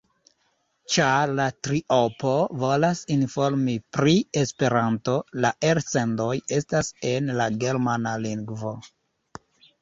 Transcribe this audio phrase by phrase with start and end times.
[0.93, 2.31] Ĉar la triopo
[2.63, 8.75] volas informi pri Esperanto, la elsendoj estas en la germana lingvo.